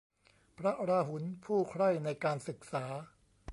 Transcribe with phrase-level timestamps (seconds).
[0.57, 2.85] พระราหุล ผู้ใคร่ในการศึกษา